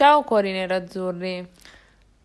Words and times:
Ciao 0.00 0.22
cuori 0.22 0.50
nerazzurri. 0.50 1.46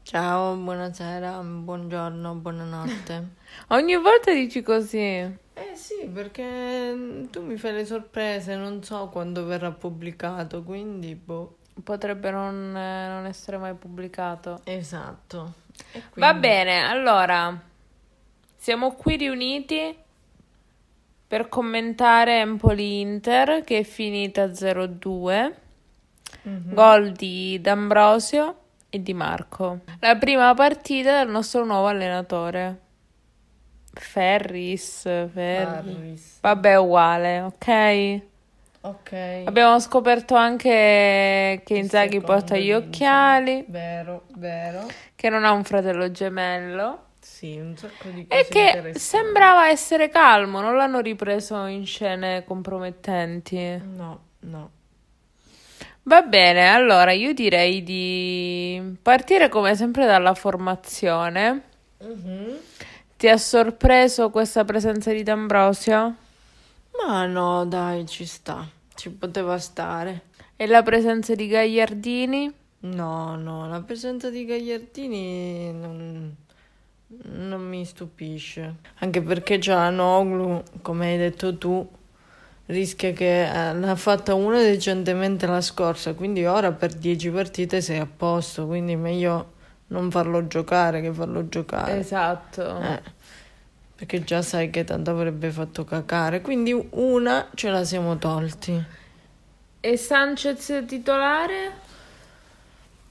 Ciao, 0.01 0.55
buonasera, 0.55 1.41
buongiorno, 1.41 2.33
buonanotte. 2.35 3.27
Ogni 3.75 3.97
volta 3.97 4.31
dici 4.31 4.61
così. 4.61 4.97
Eh 4.97 5.71
sì, 5.73 6.05
perché 6.07 7.27
tu 7.29 7.41
mi 7.41 7.57
fai 7.57 7.73
le 7.73 7.83
sorprese, 7.83 8.55
non 8.55 8.81
so 8.81 9.09
quando 9.09 9.43
verrà 9.43 9.71
pubblicato, 9.71 10.63
quindi 10.63 11.15
boh. 11.15 11.57
Potrebbe 11.83 12.31
non, 12.31 12.77
eh, 12.77 13.07
non 13.09 13.25
essere 13.25 13.57
mai 13.57 13.73
pubblicato. 13.73 14.61
Esatto. 14.63 15.55
E 15.91 15.99
Va 16.13 16.29
quindi- 16.29 16.39
bene, 16.47 16.81
allora 16.85 17.61
siamo 18.55 18.93
qui 18.93 19.17
riuniti 19.17 19.93
per 21.27 21.49
commentare 21.49 22.39
Empoli-Inter 22.39 23.65
che 23.65 23.79
è 23.79 23.83
finita 23.83 24.45
0-2, 24.53 25.63
Mhm. 26.43 26.73
gol 26.73 27.11
di 27.11 27.59
D'Ambrosio 27.61 28.55
e 28.89 29.01
di 29.01 29.13
Marco. 29.13 29.79
La 29.99 30.15
prima 30.15 30.53
partita 30.53 31.17
del 31.23 31.29
nostro 31.31 31.65
nuovo 31.65 31.87
allenatore. 31.87 32.79
Ferris, 33.93 35.01
Ferri. 35.03 35.55
Harris. 35.65 36.39
Vabbè, 36.41 36.75
uguale, 36.77 37.41
ok? 37.41 38.21
Ok. 38.81 39.41
Abbiamo 39.45 39.79
scoperto 39.79 40.35
anche 40.35 41.61
che 41.65 41.75
Inzaghi 41.75 42.21
porta 42.21 42.55
gli 42.57 42.71
occhiali, 42.71 43.65
Vero, 43.67 44.25
vero. 44.35 44.85
che 45.15 45.29
non 45.29 45.43
ha 45.43 45.51
un 45.51 45.63
fratello 45.63 46.11
gemello. 46.11 47.03
Sì, 47.19 47.57
un 47.57 47.75
sacco 47.75 48.09
di 48.09 48.27
cose 48.27 48.41
E 48.41 48.47
che 48.47 48.99
sembrava 48.99 49.69
essere 49.69 50.09
calmo, 50.09 50.61
non 50.61 50.75
l'hanno 50.75 50.99
ripreso 50.99 51.65
in 51.65 51.85
scene 51.87 52.43
compromettenti. 52.45 53.81
No, 53.95 54.19
no. 54.41 54.69
Va 56.07 56.21
bene, 56.21 56.69
allora 56.69 57.13
io 57.13 57.33
direi 57.33 57.81
di 57.81 58.95
partire 59.01 59.49
come 59.49 59.75
sempre 59.75 60.05
dalla 60.05 60.35
formazione. 60.35 61.63
Mhm. 62.03 62.57
Ti 63.17 63.27
ha 63.27 63.37
sorpreso 63.37 64.29
questa 64.29 64.63
presenza 64.65 65.11
di 65.11 65.23
D'Ambrosio? 65.23 66.15
Ma 67.03 67.25
no, 67.25 67.65
dai, 67.65 68.05
ci 68.05 68.23
sta. 68.27 68.69
Ci 68.93 69.09
poteva 69.09 69.57
stare. 69.57 70.25
E 70.55 70.67
la 70.67 70.83
presenza 70.83 71.33
di 71.33 71.47
Gagliardini? 71.47 72.53
No, 72.81 73.35
no, 73.35 73.67
la 73.67 73.81
presenza 73.81 74.29
di 74.29 74.45
Gagliardini 74.45 75.73
non, 75.73 76.35
non 77.07 77.67
mi 77.67 77.83
stupisce. 77.83 78.75
Anche 78.99 79.23
perché 79.23 79.59
Cialanoglu, 79.59 80.61
come 80.83 81.13
hai 81.13 81.17
detto 81.17 81.57
tu, 81.57 81.89
rischia 82.67 83.11
che 83.11 83.43
eh, 83.43 83.73
l'ha 83.73 83.95
fatta 83.95 84.33
una 84.33 84.59
decentemente 84.59 85.45
la 85.45 85.61
scorsa, 85.61 86.13
quindi 86.13 86.45
ora 86.45 86.71
per 86.71 86.93
10 86.93 87.29
partite 87.29 87.81
sei 87.81 87.99
a 87.99 88.07
posto, 88.07 88.65
quindi 88.65 88.95
meglio 88.95 89.53
non 89.87 90.09
farlo 90.09 90.47
giocare 90.47 91.01
che 91.01 91.13
farlo 91.13 91.47
giocare. 91.47 91.99
Esatto. 91.99 92.79
Eh, 92.81 93.01
perché 93.95 94.23
già 94.23 94.41
sai 94.41 94.69
che 94.69 94.83
tanto 94.83 95.11
avrebbe 95.11 95.51
fatto 95.51 95.85
cacare, 95.85 96.41
quindi 96.41 96.75
una 96.91 97.49
ce 97.53 97.69
la 97.69 97.83
siamo 97.83 98.17
tolti. 98.17 98.83
E 99.79 99.97
Sanchez 99.97 100.83
titolare? 100.87 101.83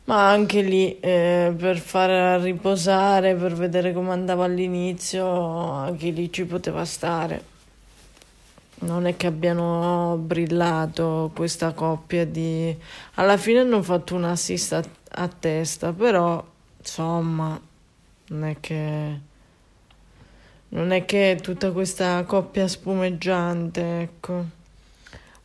Ma 0.06 0.28
anche 0.28 0.60
lì 0.60 0.98
eh, 1.00 1.54
per 1.56 1.78
far 1.78 2.40
riposare, 2.40 3.34
per 3.34 3.54
vedere 3.54 3.94
come 3.94 4.10
andava 4.10 4.44
all'inizio, 4.44 5.26
anche 5.26 6.10
lì 6.10 6.30
ci 6.30 6.44
poteva 6.44 6.84
stare. 6.84 7.52
Non 8.84 9.06
è 9.06 9.16
che 9.16 9.26
abbiano 9.26 10.16
brillato 10.18 11.30
questa 11.34 11.72
coppia 11.72 12.26
di... 12.26 12.76
Alla 13.14 13.36
fine 13.36 13.60
hanno 13.60 13.82
fatto 13.82 14.14
un 14.14 14.24
assist 14.24 14.72
a, 14.74 14.82
a 15.22 15.28
testa, 15.28 15.92
però 15.92 16.44
insomma 16.78 17.58
non 18.28 18.44
è 18.44 18.56
che... 18.60 19.20
Non 20.68 20.90
è 20.90 21.04
che 21.04 21.38
tutta 21.40 21.70
questa 21.72 22.24
coppia 22.24 22.68
spumeggiante, 22.68 24.00
ecco. 24.00 24.44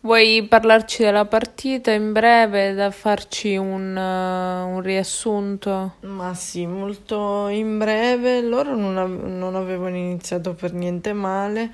Vuoi 0.02 0.46
parlarci 0.48 1.04
della 1.04 1.26
partita 1.26 1.92
in 1.92 2.14
breve, 2.14 2.74
da 2.74 2.90
farci 2.90 3.58
un, 3.58 3.98
eh, 3.98 4.62
un 4.64 4.82
riassunto? 4.82 5.96
Ma 6.02 6.34
sì, 6.34 6.66
molto 6.66 7.48
in 7.50 7.78
breve, 7.78 8.42
loro 8.42 8.78
non, 8.78 8.98
av- 8.98 9.26
non 9.26 9.56
avevano 9.56 9.98
iniziato 9.98 10.54
per 10.54 10.72
niente 10.72 11.12
male, 11.12 11.70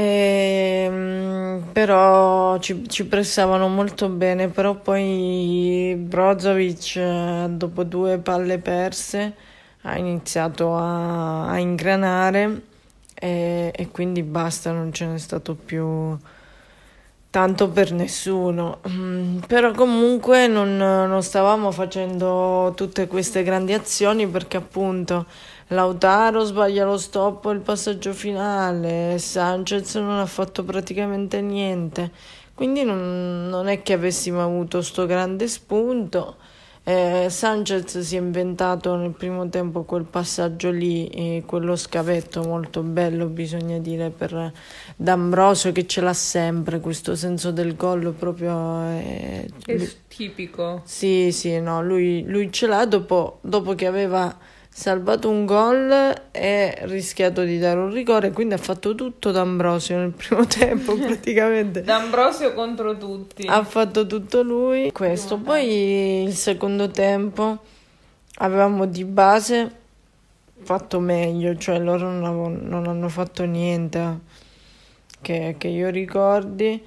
ehm, 0.00 1.68
però 1.72 2.58
ci, 2.58 2.88
ci 2.88 3.06
pressavano 3.06 3.68
molto 3.68 4.08
bene, 4.08 4.48
però 4.48 4.74
poi 4.74 5.94
Brozovic, 5.98 6.96
eh, 6.96 7.46
dopo 7.50 7.84
due 7.84 8.18
palle 8.18 8.58
perse, 8.58 9.34
ha 9.82 9.96
iniziato 9.96 10.74
a, 10.76 11.48
a 11.48 11.58
ingranare 11.58 12.62
e, 13.14 13.72
e 13.74 13.88
quindi 13.90 14.22
basta, 14.22 14.72
non 14.72 14.92
ce 14.92 15.06
n'è 15.06 15.18
stato 15.18 15.54
più 15.54 16.16
tanto 17.36 17.68
per 17.68 17.92
nessuno. 17.92 18.80
Mm, 18.88 19.40
Però 19.40 19.72
comunque 19.72 20.46
non, 20.46 20.74
non 20.78 21.22
stavamo 21.22 21.70
facendo 21.70 22.72
tutte 22.74 23.06
queste 23.06 23.42
grandi 23.42 23.74
azioni 23.74 24.26
perché 24.26 24.56
appunto 24.56 25.26
Lautaro 25.68 26.44
sbaglia 26.44 26.86
lo 26.86 26.96
stop 26.96 27.44
il 27.52 27.60
passaggio 27.60 28.14
finale, 28.14 29.18
Sanchez 29.18 29.96
non 29.96 30.18
ha 30.18 30.24
fatto 30.24 30.64
praticamente 30.64 31.42
niente. 31.42 32.10
Quindi 32.54 32.84
non, 32.84 33.48
non 33.50 33.68
è 33.68 33.82
che 33.82 33.92
avessimo 33.92 34.42
avuto 34.42 34.80
sto 34.80 35.04
grande 35.04 35.46
spunto. 35.46 36.36
Eh, 36.88 37.26
Sanchez 37.30 37.98
si 37.98 38.14
è 38.14 38.20
inventato 38.20 38.94
nel 38.94 39.10
primo 39.10 39.48
tempo 39.48 39.82
quel 39.82 40.04
passaggio 40.04 40.70
lì, 40.70 41.08
eh, 41.08 41.42
quello 41.44 41.74
scavetto 41.74 42.42
molto 42.44 42.82
bello, 42.82 43.26
bisogna 43.26 43.78
dire, 43.78 44.10
per 44.10 44.52
D'Ambrosio 44.94 45.72
che 45.72 45.84
ce 45.88 46.00
l'ha 46.00 46.12
sempre, 46.12 46.78
questo 46.78 47.16
senso 47.16 47.50
del 47.50 47.74
gol 47.74 48.12
proprio... 48.12 48.82
eh, 48.92 49.48
lui- 49.66 49.92
tipico. 50.06 50.82
sì, 50.84 51.32
sì, 51.32 51.58
no, 51.60 51.82
lui, 51.82 52.22
lui 52.24 52.52
ce 52.52 52.68
l'ha 52.68 52.86
dopo, 52.86 53.38
dopo 53.42 53.74
che 53.74 53.86
aveva 53.86 54.34
salvato 54.76 55.30
un 55.30 55.46
gol 55.46 55.90
e 56.30 56.76
rischiato 56.82 57.44
di 57.44 57.58
dare 57.58 57.80
un 57.80 57.90
rigore, 57.90 58.30
quindi 58.30 58.52
ha 58.52 58.58
fatto 58.58 58.94
tutto 58.94 59.30
D'Ambrosio 59.30 59.96
nel 59.96 60.10
primo 60.10 60.44
tempo 60.46 60.94
praticamente. 60.96 61.80
D'Ambrosio 61.80 62.52
contro 62.52 62.94
tutti. 62.98 63.46
Ha 63.46 63.64
fatto 63.64 64.06
tutto 64.06 64.42
lui. 64.42 64.92
Questo. 64.92 65.38
Poi 65.38 66.24
il 66.24 66.34
secondo 66.34 66.90
tempo 66.90 67.60
avevamo 68.34 68.84
di 68.84 69.04
base 69.06 69.70
fatto 70.62 71.00
meglio, 71.00 71.56
cioè 71.56 71.78
loro 71.78 72.10
non, 72.10 72.24
avevo- 72.24 72.60
non 72.60 72.86
hanno 72.86 73.08
fatto 73.08 73.44
niente 73.44 74.20
che, 75.22 75.54
che 75.56 75.68
io 75.68 75.88
ricordi. 75.88 76.84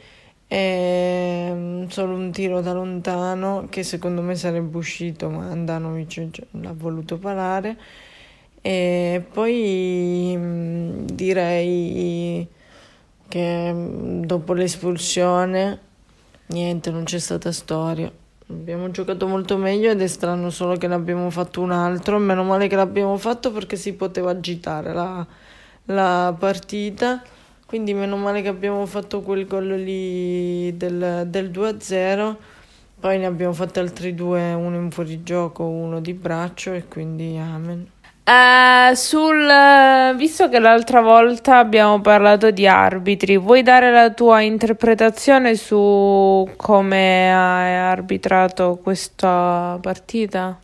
E, 0.51 1.51
mm, 1.53 1.85
solo 1.89 2.15
un 2.15 2.31
tiro 2.31 2.61
da 2.61 2.73
lontano 2.73 3.67
che 3.69 3.83
secondo 3.83 4.23
me 4.23 4.35
sarebbe 4.35 4.77
uscito, 4.77 5.29
ma 5.29 5.49
Andanovic 5.49 6.31
cioè, 6.31 6.45
l'ha 6.51 6.73
voluto 6.75 7.17
parare. 7.19 7.77
E 8.61 9.23
poi 9.31 10.33
mm, 10.35 11.05
direi 11.05 12.47
che 13.27 13.71
mm, 13.73 14.23
dopo 14.23 14.53
l'espulsione 14.53 15.79
niente, 16.47 16.91
non 16.91 17.03
c'è 17.03 17.19
stata 17.19 17.51
storia. 17.51 18.11
Abbiamo 18.49 18.89
giocato 18.89 19.27
molto 19.27 19.57
meglio 19.57 19.91
ed 19.91 20.01
è 20.01 20.07
strano 20.07 20.49
solo 20.49 20.75
che 20.77 20.87
ne 20.87 20.95
abbiamo 20.95 21.29
fatto 21.29 21.61
un 21.61 21.71
altro. 21.71 22.17
Meno 22.17 22.43
male 22.43 22.67
che 22.67 22.75
l'abbiamo 22.75 23.17
fatto 23.17 23.51
perché 23.51 23.75
si 23.75 23.93
poteva 23.93 24.31
agitare 24.31 24.93
la, 24.93 25.25
la 25.85 26.35
partita. 26.37 27.21
Quindi 27.69 27.94
meno 27.94 28.18
male 28.18 28.41
che 28.41 28.47
abbiamo 28.47 28.84
fatto 28.88 29.22
quel 29.22 29.46
gol 29.46 29.68
lì 29.68 30.75
del, 30.75 31.25
del 31.28 31.52
2-0. 31.52 32.35
Poi 33.00 33.19
ne 33.19 33.28
abbiamo 33.28 33.53
fatti 33.53 33.78
altri 33.78 34.16
due, 34.16 34.53
uno 34.53 34.75
in 34.75 34.90
fuorigioco, 34.90 35.66
uno 35.66 35.99
di 35.99 36.14
braccio 36.14 36.73
e 36.73 36.88
quindi 36.88 37.38
amen. 37.38 37.88
Eh, 38.23 38.96
sul, 38.96 39.47
eh, 39.47 40.16
visto 40.16 40.49
che 40.49 40.58
l'altra 40.58 41.02
volta 41.02 41.59
abbiamo 41.59 42.02
parlato 42.02 42.49
di 42.49 42.66
arbitri, 42.66 43.38
vuoi 43.38 43.61
dare 43.61 43.91
la 43.91 44.09
tua 44.14 44.41
interpretazione 44.41 45.53
su 45.53 46.49
come 46.55 47.32
hai 47.32 47.76
arbitrato 47.76 48.79
questa 48.82 49.78
partita? 49.79 50.58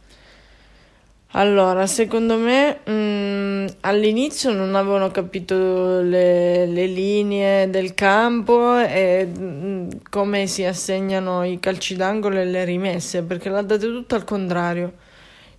Allora, 1.37 1.85
secondo 1.85 2.37
me 2.37 2.79
mm, 2.89 3.65
all'inizio 3.81 4.53
non 4.53 4.73
avevano 4.73 5.11
capito 5.11 5.99
le, 5.99 6.65
le 6.65 6.85
linee 6.85 7.69
del 7.69 7.93
campo 7.93 8.77
e 8.79 9.27
mm, 9.37 9.89
come 10.09 10.47
si 10.47 10.63
assegnano 10.63 11.43
i 11.43 11.59
calci 11.59 11.95
d'angolo 11.97 12.37
e 12.39 12.45
le 12.45 12.63
rimesse, 12.63 13.23
perché 13.23 13.49
l'ha 13.49 13.61
date 13.63 13.85
tutto 13.87 14.15
al 14.15 14.23
contrario. 14.23 14.93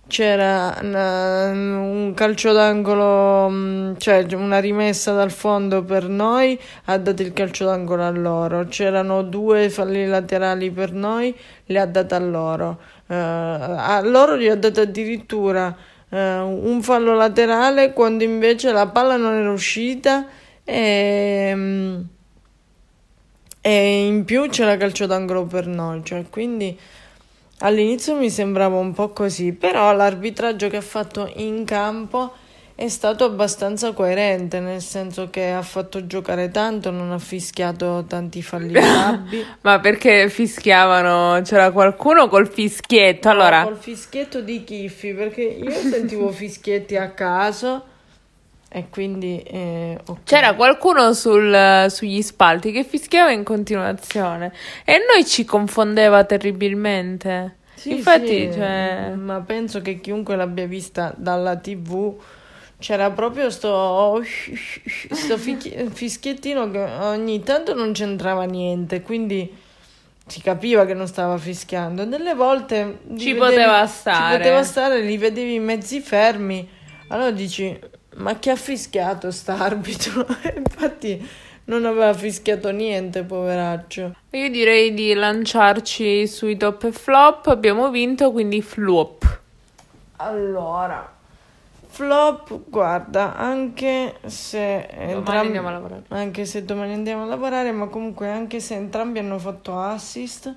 c'era 0.07 0.77
una- 0.83 1.49
un 1.51 2.13
calcio 2.15 2.53
d'angolo, 2.53 3.49
mm, 3.49 3.93
cioè 3.97 4.25
una 4.35 4.59
rimessa 4.59 5.13
dal 5.13 5.31
fondo 5.31 5.83
per 5.83 6.07
noi, 6.07 6.57
ha 6.85 6.97
dato 6.97 7.21
il 7.21 7.33
calcio 7.33 7.65
d'angolo 7.65 8.03
a 8.05 8.09
loro. 8.09 8.65
C'erano 8.67 9.21
due 9.23 9.69
falli 9.69 10.05
laterali 10.07 10.71
per 10.71 10.93
noi, 10.93 11.35
li 11.65 11.77
ha 11.77 11.85
dati 11.85 12.13
a 12.13 12.19
loro. 12.19 12.79
Eh, 13.07 13.15
a 13.15 14.01
loro 14.03 14.37
gli 14.37 14.47
ha 14.47 14.55
dato 14.55 14.81
addirittura 14.81 15.75
eh, 16.09 16.39
un 16.39 16.81
fallo 16.81 17.13
laterale 17.15 17.93
quando 17.93 18.23
invece 18.23 18.71
la 18.71 18.87
palla 18.87 19.15
non 19.15 19.33
era 19.33 19.51
uscita 19.51 20.27
e, 20.63 21.51
mm, 21.55 22.01
e 23.61 24.05
in 24.05 24.25
più 24.25 24.47
c'era 24.49 24.77
calcio 24.77 25.05
d'angolo 25.05 25.45
per 25.45 25.67
noi, 25.67 26.01
cioè 26.03 26.25
quindi 26.29 26.77
all'inizio 27.59 28.15
mi 28.15 28.29
sembrava 28.29 28.77
un 28.77 28.93
po' 28.93 29.09
così, 29.09 29.53
però 29.53 29.93
l'arbitraggio 29.93 30.69
che 30.69 30.77
ha 30.77 30.81
fatto 30.81 31.31
in 31.35 31.65
campo 31.65 32.33
è 32.79 32.89
stato 32.89 33.23
abbastanza 33.23 33.91
coerente, 33.91 34.59
nel 34.59 34.81
senso 34.81 35.31
che 35.31 35.49
ha 35.49 35.63
fatto 35.63 36.05
giocare 36.05 36.51
tanto, 36.51 36.91
non 36.91 37.11
ha 37.11 37.17
fischiato 37.17 38.05
tanti 38.07 38.43
falli 38.43 38.71
grabbi. 38.71 39.43
Ma 39.61 39.79
perché 39.79 40.29
fischiavano? 40.29 41.41
C'era 41.41 41.71
qualcuno 41.71 42.27
col 42.27 42.47
fischietto? 42.47 43.29
Allora, 43.29 43.61
No, 43.61 43.69
col 43.69 43.77
fischietto 43.77 44.41
di 44.41 44.63
Chiffi, 44.63 45.11
perché 45.13 45.41
io 45.41 45.71
sentivo 45.71 46.29
fischietti 46.31 46.95
a 46.95 47.09
caso 47.09 47.83
e 48.69 48.89
quindi 48.91 49.41
eh, 49.41 49.97
ok. 50.05 50.19
c'era 50.23 50.53
qualcuno 50.53 51.13
sul- 51.13 51.87
sugli 51.89 52.21
spalti 52.21 52.71
che 52.71 52.83
fischiava 52.83 53.31
in 53.31 53.43
continuazione 53.43 54.51
e 54.85 54.99
noi 55.11 55.25
ci 55.25 55.45
confondeva 55.45 56.23
terribilmente. 56.25 57.55
Sì, 57.73 57.93
Infatti, 57.93 58.27
sì, 58.27 58.51
cioè, 58.53 59.13
ma 59.15 59.41
penso 59.41 59.81
che 59.81 59.99
chiunque 59.99 60.35
l'abbia 60.35 60.67
vista 60.67 61.11
dalla 61.17 61.55
TV 61.57 62.15
c'era 62.79 63.09
proprio 63.11 63.49
sto, 63.49 64.21
sto 65.11 65.37
fichi- 65.37 65.89
fischiettino 65.91 66.69
che 66.69 66.79
ogni 66.79 67.41
tanto 67.41 67.73
non 67.73 67.91
c'entrava 67.91 68.43
niente, 68.43 69.01
quindi 69.01 69.65
si 70.27 70.41
capiva 70.41 70.85
che 70.85 70.93
non 70.93 71.07
stava 71.07 71.37
fischiando. 71.37 72.05
Delle 72.05 72.35
volte 72.35 72.99
Ci 73.17 73.33
poteva 73.33 73.85
stare. 73.87 74.33
Ci 74.33 74.37
poteva 74.37 74.63
stare, 74.63 75.01
li 75.01 75.17
vedevi 75.17 75.57
mezzi 75.59 76.01
fermi. 76.01 76.67
Allora 77.07 77.31
dici, 77.31 77.77
ma 78.17 78.35
chi 78.35 78.49
ha 78.49 78.55
fischiato 78.55 79.31
st'arbitro? 79.31 80.25
Infatti 80.55 81.27
non 81.65 81.85
aveva 81.85 82.13
fischiato 82.13 82.71
niente, 82.71 83.23
poveraccio. 83.23 84.15
io 84.31 84.49
direi 84.49 84.93
di 84.93 85.13
lanciarci 85.13 86.27
sui 86.27 86.57
top 86.57 86.83
e 86.83 86.91
flop. 86.91 87.47
Abbiamo 87.47 87.89
vinto, 87.89 88.31
quindi 88.31 88.61
flop. 88.61 89.39
Allora, 90.17 91.16
flop, 91.97 92.69
guarda, 92.69 93.35
anche 93.35 94.19
se 94.27 94.87
Domani 95.09 95.13
entrambi, 95.13 95.45
andiamo 95.47 95.67
a 95.67 95.71
lavorare. 95.71 96.03
anche 96.09 96.45
se 96.45 96.63
domani 96.63 96.93
andiamo 96.93 97.23
a 97.23 97.25
lavorare, 97.25 97.71
ma 97.71 97.87
comunque 97.87 98.29
anche 98.29 98.59
se 98.59 98.75
entrambi 98.75 99.17
hanno 99.17 99.39
fatto 99.39 99.79
assist, 99.79 100.55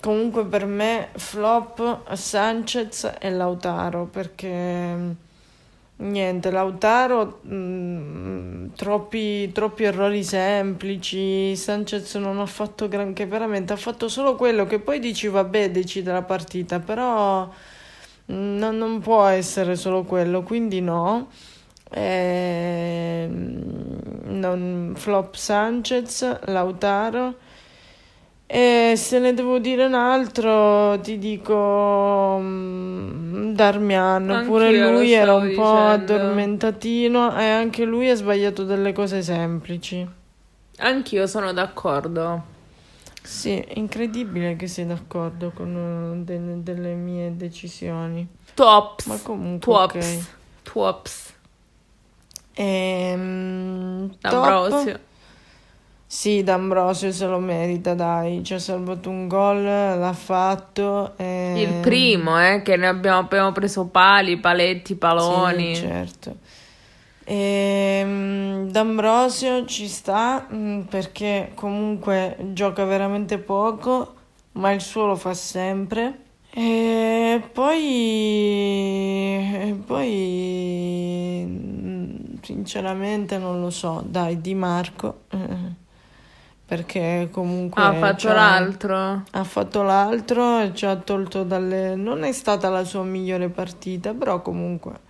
comunque 0.00 0.44
per 0.44 0.66
me 0.66 1.10
flop 1.14 2.12
Sanchez 2.12 3.14
e 3.20 3.30
Lautaro, 3.30 4.06
perché 4.06 5.14
niente, 5.94 6.50
Lautaro 6.50 7.38
mh, 7.42 8.72
troppi, 8.74 9.52
troppi 9.52 9.84
errori 9.84 10.24
semplici, 10.24 11.54
Sanchez 11.54 12.16
non 12.16 12.40
ha 12.40 12.46
fatto 12.46 12.88
granché 12.88 13.26
veramente, 13.26 13.72
ha 13.72 13.76
fatto 13.76 14.08
solo 14.08 14.34
quello 14.34 14.66
che 14.66 14.80
poi 14.80 14.98
dici 14.98 15.28
vabbè 15.28 15.70
decide 15.70 16.10
la 16.10 16.22
partita, 16.22 16.80
però... 16.80 17.48
No, 18.26 18.70
non 18.70 19.00
può 19.00 19.24
essere 19.26 19.76
solo 19.76 20.04
quello, 20.04 20.42
quindi 20.42 20.80
no. 20.80 21.28
Ehm, 21.90 23.62
non- 24.24 24.92
flop 24.96 25.34
Sanchez, 25.34 26.40
Lautaro. 26.46 27.34
E 28.46 28.92
se 28.96 29.18
ne 29.18 29.32
devo 29.32 29.58
dire 29.58 29.86
un 29.86 29.94
altro, 29.94 30.98
ti 31.00 31.16
dico 31.18 32.38
Darmian. 33.54 34.42
Pure 34.44 34.66
Anch'io 34.66 34.90
lui 34.90 35.12
era 35.12 35.34
un 35.34 35.40
po' 35.40 35.48
dicendo. 35.48 35.88
addormentatino 35.88 37.38
e 37.38 37.48
anche 37.48 37.84
lui 37.84 38.10
ha 38.10 38.14
sbagliato 38.14 38.64
delle 38.64 38.92
cose 38.92 39.22
semplici. 39.22 40.06
Anch'io 40.78 41.26
sono 41.26 41.52
d'accordo. 41.52 42.60
Sì, 43.22 43.64
incredibile 43.74 44.56
che 44.56 44.66
sei 44.66 44.86
d'accordo 44.86 45.50
con 45.52 46.16
eh, 46.20 46.24
de- 46.24 46.62
delle 46.62 46.94
mie 46.94 47.36
decisioni. 47.36 48.26
Tops. 48.54 49.06
Ma 49.06 49.18
comunque, 49.22 49.72
ok. 49.74 49.90
Twops. 49.90 50.28
Twops. 50.62 51.32
Ehm, 52.54 54.08
top. 54.20 54.30
D'Ambrosio. 54.30 54.98
Sì, 56.06 56.42
D'Ambrosio 56.42 57.10
se 57.10 57.26
lo 57.26 57.38
merita, 57.38 57.94
dai. 57.94 58.44
Ci 58.44 58.52
ha 58.54 58.58
salvato 58.58 59.08
un 59.08 59.28
gol, 59.28 59.62
l'ha 59.62 60.12
fatto. 60.12 61.14
ehm, 61.16 61.56
Il 61.56 61.74
primo, 61.80 62.38
eh, 62.38 62.60
che 62.62 62.76
ne 62.76 62.86
abbiamo, 62.86 63.20
abbiamo 63.20 63.52
preso 63.52 63.86
pali, 63.86 64.36
paletti, 64.38 64.94
paloni. 64.96 65.74
Sì, 65.74 65.80
certo. 65.80 66.36
Ehm, 67.24 68.70
D'Ambrosio 68.70 69.64
ci 69.66 69.88
sta 69.88 70.46
mm, 70.52 70.82
perché 70.82 71.52
comunque 71.54 72.36
gioca 72.52 72.84
veramente 72.84 73.38
poco, 73.38 74.14
ma 74.52 74.72
il 74.72 74.80
suo 74.80 75.06
lo 75.06 75.16
fa 75.16 75.34
sempre. 75.34 76.18
E 76.54 77.42
poi, 77.52 77.80
e 79.70 79.74
poi 79.86 81.44
mm, 81.46 82.14
sinceramente 82.42 83.38
non 83.38 83.60
lo 83.60 83.70
so, 83.70 84.02
dai, 84.06 84.40
Di 84.40 84.54
Marco, 84.54 85.22
perché 86.66 87.28
comunque 87.30 87.82
ha 87.82 87.92
fatto 87.92 88.28
c'ha- 88.28 88.32
l'altro. 88.32 89.24
ha 89.32 89.44
fatto 89.44 89.82
l'altro 89.82 90.60
e 90.60 90.74
ci 90.74 90.86
ha 90.86 90.96
tolto 90.96 91.44
dalle... 91.44 91.94
Non 91.96 92.24
è 92.24 92.32
stata 92.32 92.68
la 92.70 92.84
sua 92.84 93.02
migliore 93.02 93.48
partita, 93.50 94.14
però 94.14 94.42
comunque 94.42 95.00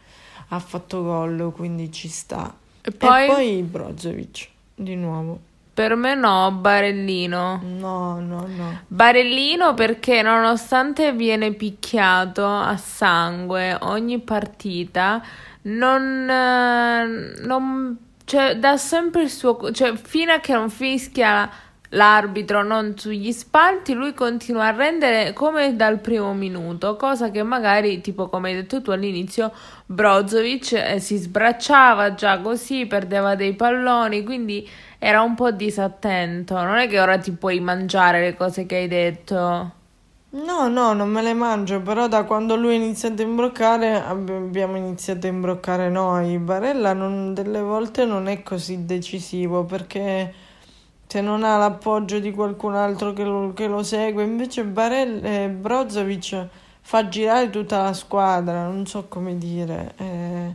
ha 0.54 0.58
fatto 0.58 1.02
gol, 1.02 1.52
quindi 1.54 1.90
ci 1.90 2.08
sta. 2.08 2.54
E 2.82 2.90
poi, 2.90 3.24
E 3.24 3.26
poi 3.26 3.62
Brozovic, 3.62 4.48
di 4.74 4.94
nuovo. 4.96 5.38
per 5.72 5.94
me 5.94 6.14
no, 6.14 6.52
Barellino. 6.52 7.60
No, 7.64 8.20
no, 8.20 8.46
no. 8.46 8.80
Barellino 8.86 9.72
perché 9.74 10.20
nonostante 10.20 11.12
viene 11.12 11.52
picchiato 11.52 12.46
a 12.46 12.76
sangue 12.76 13.78
ogni 13.80 14.18
partita, 14.18 15.22
non, 15.62 16.28
eh, 16.28 17.44
non 17.44 17.96
cioè, 18.24 18.56
dà 18.56 18.76
sempre 18.76 19.22
il 19.22 19.30
suo, 19.30 19.70
cioè 19.72 19.94
fino 19.96 20.32
a 20.32 20.40
che 20.40 20.52
non 20.52 20.68
fischia 20.68 21.50
l'arbitro 21.94 22.62
non 22.62 22.96
sugli 22.96 23.32
spalti, 23.32 23.94
lui 23.94 24.14
continua 24.14 24.66
a 24.66 24.70
rendere 24.70 25.32
come 25.32 25.74
dal 25.76 25.98
primo 26.00 26.32
minuto, 26.34 26.96
cosa 26.96 27.30
che 27.30 27.42
magari, 27.42 28.00
tipo 28.00 28.28
come 28.28 28.50
hai 28.50 28.54
detto 28.56 28.82
tu 28.82 28.90
all'inizio, 28.90 29.52
Brozovic 29.86 30.72
eh, 30.72 31.00
si 31.00 31.16
sbracciava 31.16 32.14
già 32.14 32.40
così, 32.40 32.86
perdeva 32.86 33.34
dei 33.34 33.54
palloni, 33.54 34.22
quindi 34.24 34.68
era 34.98 35.22
un 35.22 35.34
po' 35.34 35.50
disattento. 35.50 36.54
Non 36.62 36.76
è 36.76 36.88
che 36.88 37.00
ora 37.00 37.18
ti 37.18 37.32
puoi 37.32 37.60
mangiare 37.60 38.20
le 38.20 38.36
cose 38.36 38.66
che 38.66 38.76
hai 38.76 38.88
detto. 38.88 39.72
No, 40.34 40.66
no, 40.68 40.94
non 40.94 41.10
me 41.10 41.20
le 41.22 41.34
mangio, 41.34 41.80
però 41.82 42.08
da 42.08 42.24
quando 42.24 42.56
lui 42.56 42.72
ha 42.74 42.76
iniziato 42.76 43.20
a 43.22 43.24
imbroccare 43.26 43.94
ab- 44.02 44.30
abbiamo 44.30 44.76
iniziato 44.76 45.26
a 45.26 45.30
imbroccare 45.30 45.90
noi. 45.90 46.38
Barella 46.38 46.92
non- 46.94 47.34
delle 47.34 47.60
volte 47.60 48.04
non 48.06 48.26
è 48.28 48.42
così 48.42 48.86
decisivo 48.86 49.64
perché 49.64 50.32
se 51.12 51.20
non 51.20 51.44
ha 51.44 51.58
l'appoggio 51.58 52.20
di 52.20 52.30
qualcun 52.30 52.74
altro 52.74 53.12
che 53.12 53.22
lo, 53.22 53.52
che 53.52 53.66
lo 53.66 53.82
segue, 53.82 54.22
invece 54.22 54.64
Barella, 54.64 55.28
eh, 55.42 55.48
Brozovic 55.50 56.46
fa 56.80 57.06
girare 57.06 57.50
tutta 57.50 57.82
la 57.82 57.92
squadra, 57.92 58.64
non 58.64 58.86
so 58.86 59.04
come 59.08 59.36
dire. 59.36 59.92
eh, 59.98 60.54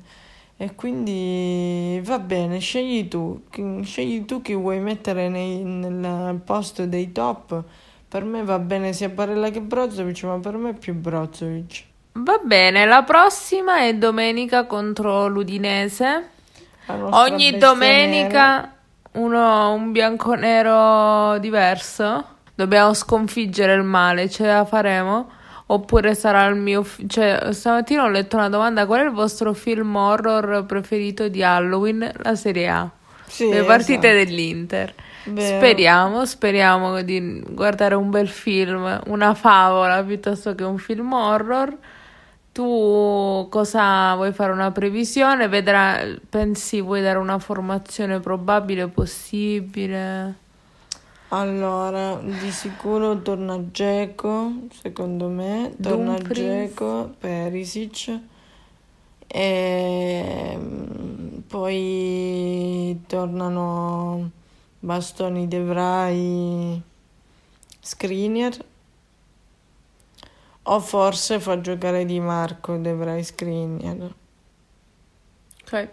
e 0.58 0.74
quindi 0.74 2.02
va 2.04 2.18
bene, 2.18 2.58
scegli 2.58 3.08
tu, 3.08 3.44
scegli 3.84 4.26
tu 4.26 4.42
chi 4.42 4.56
vuoi 4.56 4.80
mettere 4.80 5.30
nei- 5.30 5.62
nel 5.64 6.42
posto 6.44 6.88
dei 6.88 7.12
top. 7.12 7.62
Per 8.10 8.24
me 8.24 8.44
va 8.44 8.58
bene 8.58 8.94
sia 8.94 9.10
Barella 9.10 9.52
che 9.52 9.62
Brozovic, 9.62 10.24
ma 10.24 10.40
per 10.40 10.58
me 10.58 10.72
è 10.72 10.74
più 10.74 10.96
Brozovic. 10.96 11.84
Va 12.14 12.40
bene, 12.44 12.88
la 12.88 13.04
prossima 13.04 13.82
è 13.82 13.94
domenica 13.94 14.66
contro 14.66 15.28
l'Udinese. 15.28 16.30
Ogni 16.88 17.60
domenica 17.60 18.72
uno, 19.14 19.72
un 19.74 19.92
bianconero 19.92 21.38
diverso. 21.40 22.26
Dobbiamo 22.56 22.94
sconfiggere 22.94 23.74
il 23.74 23.84
male, 23.84 24.30
ce 24.30 24.46
la 24.46 24.66
faremo? 24.66 25.30
Oppure 25.68 26.16
sarà 26.16 26.46
il 26.46 26.56
mio... 26.56 26.84
fi- 26.84 27.08
Cioè, 27.10 27.50
stamattina 27.52 28.04
ho 28.04 28.10
letto 28.10 28.38
una 28.38 28.50
domanda, 28.50 28.86
qual 28.86 29.02
è 29.02 29.04
il 29.04 29.12
vostro 29.12 29.54
film 29.54 29.96
horror 29.96 30.66
preferito 30.66 31.28
di 31.28 31.44
Halloween? 31.44 32.10
La 32.24 32.36
Serie 32.36 32.70
A. 32.70 32.90
Sì, 33.26 33.50
Le 33.50 33.64
partite 33.64 34.10
esatto. 34.12 34.26
dell'Inter. 34.32 34.94
Vero. 35.26 35.58
Speriamo, 35.58 36.26
speriamo 36.26 37.02
di 37.02 37.44
guardare 37.50 37.96
un 37.96 38.10
bel 38.10 38.30
film, 38.30 39.02
una 39.08 39.34
favola 39.34 40.02
piuttosto 40.04 40.56
che 40.56 40.64
un 40.64 40.78
film 40.78 41.12
horror. 41.12 41.76
Tu 42.58 43.48
cosa 43.52 44.16
vuoi 44.16 44.34
fare 44.34 44.52
una 44.52 44.72
previsione? 44.72 45.48
Vedrà, 45.48 46.02
pensi 46.28 46.82
vuoi 46.82 47.04
dare 47.04 47.20
una 47.20 47.38
formazione 47.38 48.20
probabile 48.20 48.88
possibile? 48.88 50.34
Allora, 51.28 52.16
di 52.16 52.50
sicuro 52.50 53.22
torna 53.22 53.60
Geco, 53.70 54.54
secondo 54.82 55.28
me, 55.28 55.76
torna. 55.80 56.18
Geco, 56.18 57.14
Perisic 57.20 58.20
e 59.28 60.58
poi 61.48 63.00
tornano 63.06 64.32
Bastoni 64.80 65.48
De 65.48 65.62
Vrij, 65.62 66.82
Skriniar 67.82 68.58
o 70.69 70.79
forse 70.79 71.39
fa 71.39 71.59
giocare 71.62 72.05
Di 72.05 72.19
Marco 72.19 72.77
De 72.77 72.93
Vrij 72.93 73.24
Skriniar. 73.24 74.13
Ok. 75.63 75.89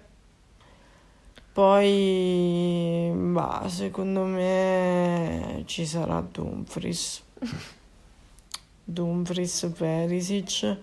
Poi, 1.52 3.12
bah, 3.14 3.68
secondo 3.68 4.24
me 4.24 5.62
ci 5.66 5.86
sarà 5.86 6.20
Dumfries. 6.20 7.22
Dumfries, 8.84 9.72
Perisic. 9.76 10.78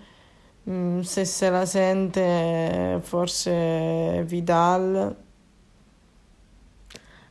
Mm, 0.70 1.02
se 1.02 1.26
se 1.26 1.50
la 1.50 1.66
sente, 1.66 3.00
forse 3.04 4.24
Vidal. 4.26 5.16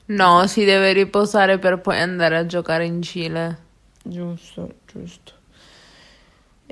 No, 0.06 0.46
si 0.46 0.64
deve 0.64 0.92
riposare 0.92 1.58
per 1.58 1.80
poi 1.80 1.98
andare 2.00 2.36
a 2.36 2.44
giocare 2.44 2.84
in 2.84 3.00
Cile. 3.00 3.58
Giusto, 4.02 4.74
giusto. 4.86 5.39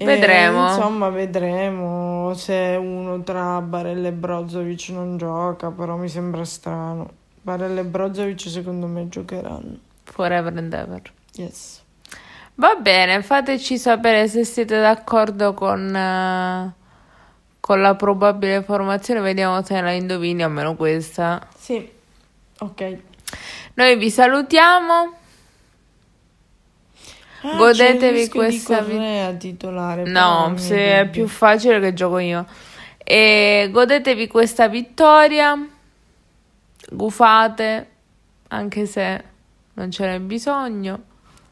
E, 0.00 0.04
Vedremo. 0.04 0.68
insomma, 0.68 1.08
vedremo 1.08 2.32
se 2.34 2.78
uno 2.80 3.20
tra 3.24 3.60
Barella 3.60 4.06
e 4.06 4.12
Brozovic 4.12 4.90
non 4.90 5.16
gioca, 5.16 5.72
però 5.72 5.96
mi 5.96 6.08
sembra 6.08 6.44
strano. 6.44 7.10
Barella 7.42 7.80
e 7.80 7.84
Brozovic 7.84 8.48
secondo 8.48 8.86
me 8.86 9.08
giocheranno. 9.08 9.76
Forever 10.04 10.56
and 10.56 10.72
ever. 10.72 11.02
Yes. 11.34 11.82
Va 12.54 12.76
bene, 12.76 13.22
fateci 13.22 13.76
sapere 13.76 14.28
se 14.28 14.44
siete 14.44 14.78
d'accordo 14.78 15.52
con, 15.52 15.92
eh, 15.92 16.72
con 17.58 17.80
la 17.80 17.94
probabile 17.96 18.62
formazione. 18.62 19.18
Vediamo 19.18 19.60
se 19.64 19.80
la 19.80 19.90
indovini, 19.90 20.44
almeno 20.44 20.76
questa. 20.76 21.44
Sì, 21.56 21.90
ok. 22.60 22.98
Noi 23.74 23.96
vi 23.96 24.10
salutiamo. 24.10 25.12
Ah, 27.42 27.56
Godetevi 27.56 28.28
questa 28.28 28.80
di 28.80 28.86
vi- 28.90 28.96
Correa 28.96 29.32
titolare. 29.34 30.04
No, 30.04 30.54
se 30.56 31.00
è 31.00 31.08
più 31.08 31.26
facile 31.28 31.78
che 31.80 31.94
gioco 31.94 32.18
io. 32.18 32.44
E 32.98 33.68
godetevi 33.72 34.26
questa 34.26 34.68
vittoria. 34.68 35.56
Gufate, 36.90 37.88
anche 38.48 38.86
se 38.86 39.24
non 39.74 39.90
ce 39.90 40.06
n'è 40.06 40.18
bisogno. 40.20 41.00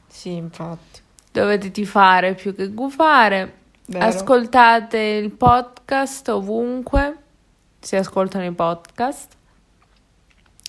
Sì, 0.08 0.32
infatti. 0.32 1.00
Dovete 1.30 1.70
tifare 1.70 2.34
più 2.34 2.54
che 2.54 2.68
gufare. 2.70 3.52
Vero. 3.86 4.04
Ascoltate 4.04 4.98
il 4.98 5.30
podcast 5.30 6.28
ovunque 6.30 7.16
si 7.78 7.94
ascoltano 7.96 8.44
i 8.44 8.52
podcast. 8.52 9.32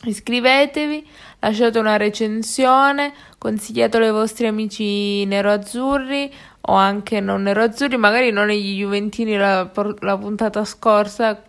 Iscrivetevi, 0.03 1.05
lasciate 1.39 1.79
una 1.79 1.97
recensione, 1.97 3.13
consigliatelo 3.37 4.05
ai 4.05 4.11
vostri 4.11 4.45
amici 4.45 5.25
nero-azzurri 5.25 6.31
o 6.61 6.73
anche 6.73 7.19
non 7.19 7.41
nero-azzurri, 7.43 7.97
magari 7.97 8.31
non 8.31 8.49
agli 8.49 8.77
Juventini 8.77 9.35
la, 9.37 9.69
la 9.99 10.17
puntata 10.17 10.63
scorsa, 10.65 11.41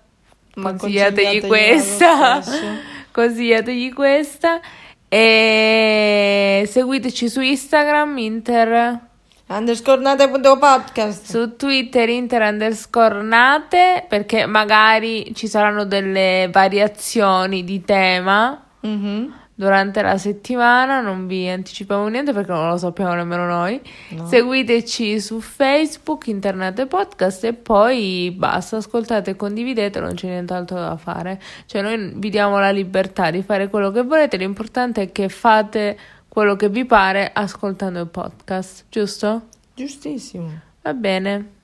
Ma 0.55 0.71
consigliategli 0.71 1.47
questa. 1.47 2.43
consigliategli 3.13 3.93
questa 3.93 4.61
e 5.09 6.65
seguiteci 6.71 7.29
su 7.29 7.41
Instagram, 7.41 8.17
Inter 8.19 9.08
Underscornate.podcast. 9.51 11.25
su 11.31 11.57
Twitter 11.57 12.07
Inter 12.11 12.43
underscore 12.43 13.23
nate 13.23 14.05
perché 14.07 14.45
magari 14.45 15.33
ci 15.35 15.47
saranno 15.47 15.85
delle 15.85 16.51
variazioni 16.53 17.65
di 17.65 17.83
tema 17.83 18.63
Mhm. 18.81 19.33
durante 19.55 20.03
la 20.03 20.19
settimana, 20.19 21.01
non 21.01 21.27
vi 21.27 21.49
anticipiamo 21.49 22.07
niente 22.09 22.33
perché 22.35 22.53
non 22.53 22.69
lo 22.69 22.77
sappiamo 22.77 23.15
nemmeno 23.15 23.47
noi. 23.47 23.81
No. 24.11 24.27
Seguiteci 24.27 25.19
su 25.19 25.41
Facebook, 25.41 26.27
Internet 26.29 26.79
e 26.81 26.87
Podcast 26.87 27.43
e 27.45 27.55
poi 27.55 28.31
basta, 28.37 28.77
ascoltate 28.77 29.31
e 29.31 29.37
condividete, 29.37 29.99
non 29.99 30.13
c'è 30.15 30.29
nient'altro 30.29 30.79
da 30.79 30.97
fare. 30.99 31.41
Cioè 31.67 31.81
noi 31.83 32.13
vi 32.17 32.29
diamo 32.31 32.59
la 32.61 32.71
libertà 32.71 33.31
di 33.31 33.43
fare 33.43 33.69
quello 33.69 33.91
che 33.91 34.03
volete, 34.03 34.37
l'importante 34.37 35.03
è 35.03 35.11
che 35.11 35.29
fate 35.29 35.99
quello 36.29 36.57
che 36.57 36.69
vi 36.69 36.85
pare 36.85 37.31
ascoltando 37.33 38.01
il 38.01 38.09
podcast, 38.09 38.85
giusto? 38.89 39.49
Giustissimo. 39.75 40.61
Va 40.83 40.95
bene. 40.95 41.57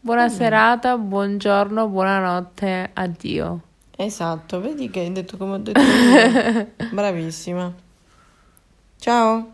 Buona 0.00 0.28
serata, 0.28 0.96
buongiorno, 0.96 1.88
buonanotte, 1.88 2.90
addio. 2.92 3.60
Esatto, 3.96 4.60
vedi 4.60 4.90
che 4.90 5.00
hai 5.00 5.12
detto 5.12 5.36
come 5.36 5.54
ho 5.54 5.58
detto. 5.58 5.80
Bravissima. 6.90 7.72
Ciao. 8.98 9.50